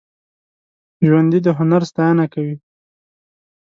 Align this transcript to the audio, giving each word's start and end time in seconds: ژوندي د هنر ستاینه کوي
ژوندي 1.05 1.39
د 1.43 1.47
هنر 1.57 1.81
ستاینه 1.91 2.25
کوي 2.33 2.55